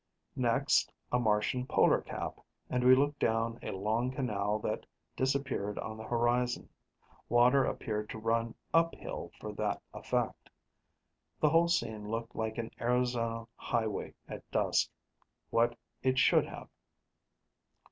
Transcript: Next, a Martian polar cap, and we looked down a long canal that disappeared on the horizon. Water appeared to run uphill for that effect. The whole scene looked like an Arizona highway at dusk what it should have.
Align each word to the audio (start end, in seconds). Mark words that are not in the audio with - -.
Next, 0.35 0.91
a 1.11 1.19
Martian 1.19 1.67
polar 1.67 2.01
cap, 2.01 2.39
and 2.71 2.83
we 2.83 2.95
looked 2.95 3.19
down 3.19 3.59
a 3.61 3.69
long 3.69 4.09
canal 4.09 4.57
that 4.63 4.87
disappeared 5.15 5.77
on 5.77 5.95
the 5.95 6.03
horizon. 6.03 6.69
Water 7.29 7.63
appeared 7.65 8.09
to 8.09 8.17
run 8.17 8.55
uphill 8.73 9.29
for 9.39 9.53
that 9.53 9.79
effect. 9.93 10.49
The 11.39 11.49
whole 11.51 11.67
scene 11.67 12.09
looked 12.09 12.35
like 12.35 12.57
an 12.57 12.71
Arizona 12.79 13.45
highway 13.55 14.15
at 14.27 14.49
dusk 14.49 14.89
what 15.51 15.77
it 16.01 16.17
should 16.17 16.47
have. 16.47 16.67